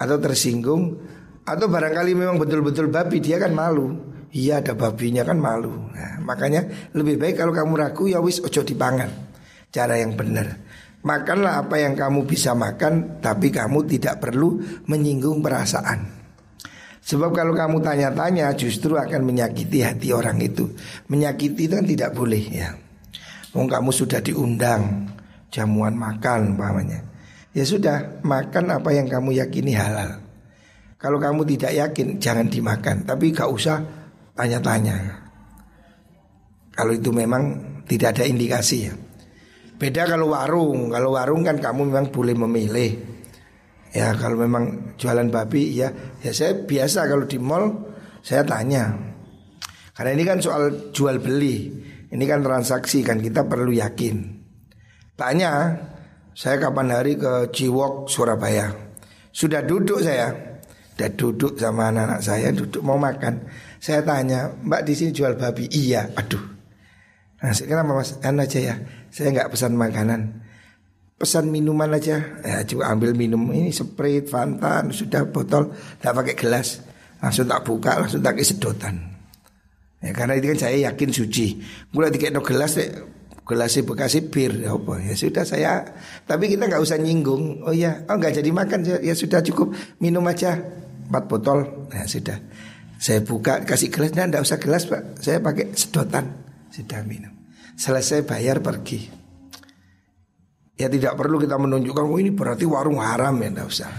[0.00, 0.98] atau tersinggung
[1.44, 3.94] atau barangkali memang betul-betul babi dia kan malu
[4.32, 8.64] iya ada babinya kan malu nah, makanya lebih baik kalau kamu ragu ya wis ojo
[8.64, 9.12] dipangan
[9.68, 10.60] cara yang benar
[11.04, 14.56] makanlah apa yang kamu bisa makan tapi kamu tidak perlu
[14.88, 16.24] menyinggung perasaan
[17.04, 20.72] Sebab kalau kamu tanya-tanya justru akan menyakiti hati orang itu.
[21.12, 22.72] Menyakiti kan tidak boleh ya.
[23.52, 25.12] Wong kamu sudah diundang
[25.52, 27.04] jamuan makan umpamanya.
[27.54, 30.18] Ya sudah, makan apa yang kamu yakini halal.
[30.98, 33.06] Kalau kamu tidak yakin, jangan dimakan.
[33.06, 33.78] Tapi gak usah
[34.34, 35.22] tanya-tanya.
[36.74, 37.42] Kalau itu memang
[37.86, 38.94] tidak ada indikasi ya.
[39.78, 40.90] Beda kalau warung.
[40.90, 42.90] Kalau warung kan kamu memang boleh memilih.
[43.94, 47.94] Ya kalau memang jualan babi ya, ya saya biasa kalau di mall
[48.26, 48.90] saya tanya.
[49.94, 51.70] Karena ini kan soal jual beli.
[52.10, 54.42] Ini kan transaksi kan kita perlu yakin.
[55.14, 55.78] Tanya
[56.34, 58.74] saya kapan hari ke Ciwok Surabaya.
[59.30, 60.34] Sudah duduk saya.
[60.94, 63.46] Sudah duduk sama anak-anak saya Duduk mau makan.
[63.82, 65.70] Saya tanya Mbak di sini jual babi?
[65.70, 66.10] Iya.
[66.18, 66.42] Aduh.
[67.38, 68.18] Nah kenapa mas?
[68.18, 68.74] Kan aja ya
[69.14, 70.42] Saya nggak pesan makanan.
[71.18, 72.18] Pesan minuman aja.
[72.42, 73.54] Ya coba ambil minum.
[73.54, 76.82] Ini Sprite, Fanta Sudah botol Tidak pakai gelas.
[77.22, 79.14] Langsung tak buka Langsung tak sedotan.
[80.04, 81.64] Ya, karena itu kan saya yakin suci.
[81.96, 82.76] Mulai dikit no gelas
[83.44, 85.00] gelasi bekasi bir ya apa?
[85.04, 85.84] Ya sudah saya
[86.24, 87.60] tapi kita nggak usah nyinggung.
[87.64, 88.80] Oh ya oh nggak jadi makan.
[88.84, 89.76] Ya, ya sudah cukup.
[90.00, 90.58] Minum aja
[91.08, 91.88] empat botol.
[91.92, 92.40] Ya sudah.
[92.96, 94.16] Saya buka kasih gelas.
[94.16, 95.20] Nah nggak usah gelas pak.
[95.20, 96.32] Saya pakai sedotan.
[96.72, 97.30] Sudah minum.
[97.76, 99.12] Selesai bayar pergi.
[100.74, 103.92] Ya tidak perlu kita menunjukkan oh ini berarti warung haram ya nggak usah.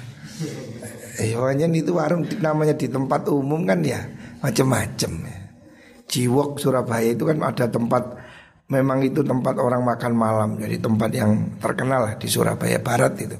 [1.16, 4.04] Eh hanya itu warung namanya di tempat umum kan ya
[4.44, 5.38] macam-macam ya.
[6.06, 8.25] Jiwok Surabaya itu kan ada tempat
[8.70, 13.38] memang itu tempat orang makan malam jadi tempat yang terkenal di Surabaya Barat itu.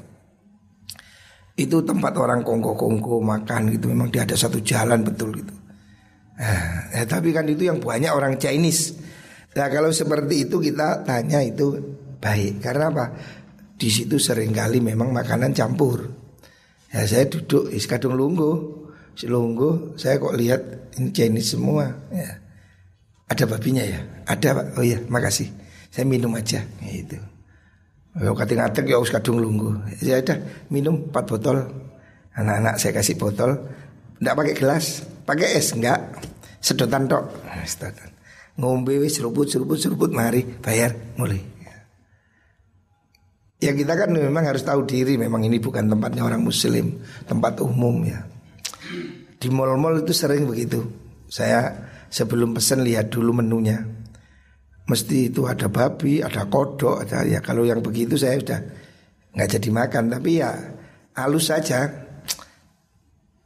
[1.56, 5.56] Itu tempat orang kongko-kongko makan gitu memang dia ada satu jalan betul gitu.
[6.36, 9.00] Nah, ya, tapi kan itu yang banyak orang Chinese.
[9.56, 11.80] Nah kalau seperti itu kita tanya itu
[12.20, 13.06] baik karena apa?
[13.80, 16.04] Di situ sering kali memang makanan campur.
[16.92, 18.84] Ya saya duduk is kadung lunggu
[19.16, 22.45] si lunggu saya kok lihat ini Chinese semua ya
[23.26, 24.00] ada babinya ya?
[24.30, 24.66] Ada pak.
[24.78, 25.50] Oh iya, makasih.
[25.90, 26.62] Saya minum aja.
[26.86, 27.18] Itu.
[28.16, 29.76] Ya kati ngatek ya us kadung lunggu.
[30.00, 31.58] Ya udah minum 4 botol.
[32.36, 33.56] Anak-anak saya kasih botol.
[34.22, 34.86] Enggak pakai gelas,
[35.28, 36.00] pakai es enggak.
[36.64, 37.24] Sedotan tok.
[37.44, 38.10] Nah, sedotan.
[38.56, 41.44] Ngombe wis seruput seruput seruput mari bayar mulai.
[43.60, 48.04] Ya kita kan memang harus tahu diri memang ini bukan tempatnya orang muslim, tempat umum
[48.04, 48.24] ya.
[49.40, 50.84] Di mall-mall itu sering begitu.
[51.28, 51.72] Saya
[52.10, 53.82] sebelum pesan lihat dulu menunya.
[54.86, 58.60] Mesti itu ada babi, ada kodok, ada ya kalau yang begitu saya sudah
[59.34, 60.04] nggak jadi makan.
[60.14, 60.52] Tapi ya
[61.18, 62.06] halus saja.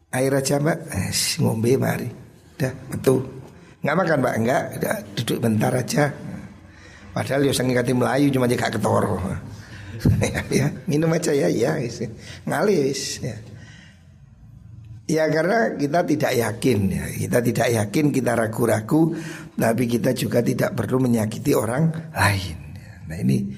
[0.09, 2.09] Air aja mbak, eh, ngombe mari.
[2.57, 3.23] Dah betul.
[3.85, 4.63] Nggak makan mbak, enggak.
[4.81, 6.09] Udah duduk bentar aja.
[7.13, 9.21] Padahal ya sangi kati Melayu cuma jaga ketoro.
[10.33, 11.77] ya, ya, minum aja ya, ya.
[12.47, 13.21] Ngalis.
[13.21, 13.37] Ya.
[15.09, 17.05] Ya karena kita tidak yakin ya.
[17.09, 19.17] Kita tidak yakin, kita ragu-ragu
[19.57, 22.57] Tapi kita juga tidak perlu menyakiti orang lain.
[23.09, 23.49] Nah ini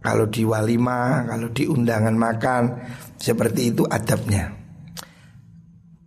[0.00, 2.62] Kalau di walima, kalau di undangan makan
[3.20, 4.56] Seperti itu adabnya.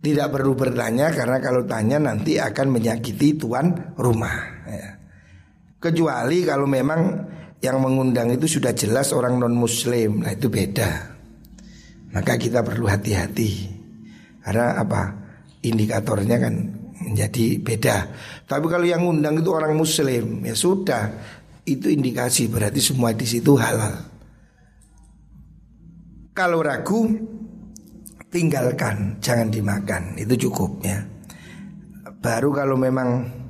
[0.02, 4.98] Tidak perlu bertanya karena kalau tanya nanti akan menyakiti tuan rumah ya.
[5.78, 7.30] Kecuali kalau memang
[7.62, 11.14] yang mengundang itu sudah jelas orang non muslim Nah itu beda.
[12.10, 13.71] Maka kita perlu hati-hati
[14.42, 15.02] karena apa?
[15.62, 16.54] Indikatornya kan
[17.02, 17.96] menjadi beda.
[18.46, 21.10] Tapi kalau yang undang itu orang muslim, ya sudah.
[21.62, 23.94] Itu indikasi berarti semua di situ halal.
[26.34, 27.06] Kalau ragu
[28.34, 30.18] tinggalkan, jangan dimakan.
[30.18, 30.98] Itu cukup ya.
[32.22, 33.42] Baru kalau memang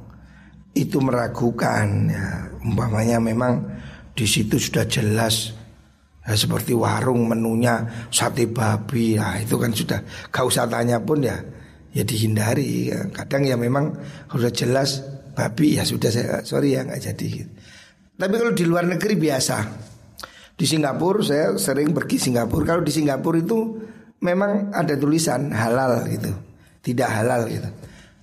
[0.73, 3.61] itu meragukan ya umpamanya memang
[4.17, 5.53] di situ sudah jelas
[6.23, 7.83] Ya, seperti warung menunya
[8.15, 11.35] sate babi, nah itu kan sudah gak usah tanya pun ya,
[11.91, 12.95] ya dihindari.
[13.11, 13.91] Kadang ya memang
[14.31, 15.03] sudah jelas
[15.35, 17.29] babi ya sudah saya sorry ya nggak jadi.
[18.15, 19.57] Tapi kalau di luar negeri biasa,
[20.55, 22.79] di Singapura saya sering pergi Singapura.
[22.79, 23.83] Kalau di Singapura itu
[24.23, 26.31] memang ada tulisan halal gitu,
[26.87, 27.67] tidak halal gitu.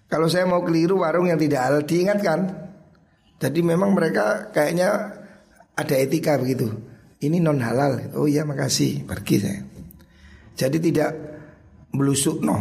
[0.07, 2.71] Kalau saya mau keliru warung yang tidak halal diingatkan.
[3.43, 5.19] Jadi memang mereka kayaknya
[5.75, 6.88] ada etika begitu
[7.19, 8.15] ini non halal.
[8.15, 9.61] Oh iya makasih, pergi saya.
[10.55, 11.11] Jadi tidak
[11.95, 12.55] melusuk no.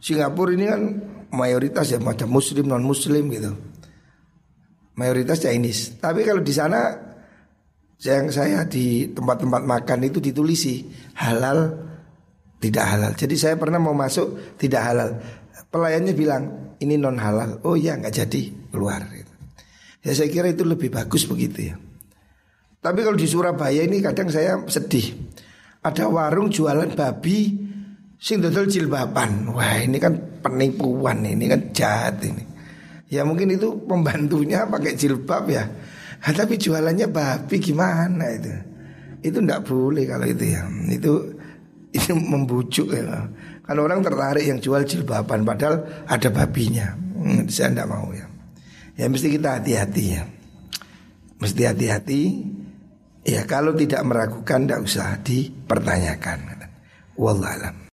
[0.00, 0.82] Singapura ini kan
[1.32, 3.52] mayoritas ya macam muslim non muslim gitu.
[4.96, 5.96] Mayoritas Chinese.
[6.00, 6.92] Tapi kalau di sana
[8.00, 10.88] yang saya di tempat-tempat makan itu ditulisi
[11.20, 11.88] halal
[12.60, 13.12] tidak halal.
[13.16, 15.10] Jadi saya pernah mau masuk tidak halal.
[15.72, 16.42] Pelayannya bilang
[16.80, 17.60] ini non halal.
[17.64, 18.42] Oh iya nggak jadi
[18.72, 19.04] keluar.
[20.00, 21.76] Ya saya kira itu lebih bagus begitu ya.
[22.80, 25.12] Tapi kalau di Surabaya ini kadang saya sedih.
[25.84, 27.52] Ada warung jualan babi
[28.16, 29.52] sing dodol jilbaban.
[29.52, 32.44] Wah, ini kan penipuan ini kan jahat ini.
[33.12, 35.64] Ya mungkin itu pembantunya pakai jilbab ya.
[36.20, 38.52] Nah, tapi jualannya babi gimana itu?
[39.24, 40.64] Itu ndak boleh kalau itu ya.
[40.88, 41.36] Itu
[41.92, 43.28] itu membujuk ya.
[43.64, 46.96] Kalau orang tertarik yang jual jilbaban padahal ada babinya.
[46.96, 48.24] Hmm, saya ndak mau ya.
[48.96, 50.22] Ya mesti kita hati-hati ya.
[51.40, 52.20] Mesti hati-hati
[53.24, 56.38] Ya kalau tidak meragukan tidak usah dipertanyakan.
[57.20, 57.80] Wallahualam.